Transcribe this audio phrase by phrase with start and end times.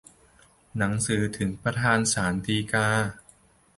[0.77, 2.89] หนังสือถึงประธานศาลฎีกา